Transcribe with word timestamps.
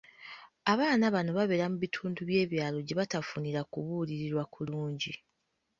Abaana 0.73 1.05
bano 1.15 1.31
babeera 1.37 1.65
mu 1.71 1.77
bitundu 1.83 2.19
by'ebyalo 2.29 2.77
gye 2.85 2.97
batafunira 2.99 3.61
kulabirirwa 3.71 4.43
kulungi. 4.53 5.13